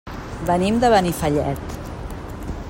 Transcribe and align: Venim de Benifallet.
Venim 0.47 0.79
de 0.85 0.91
Benifallet. 0.95 1.77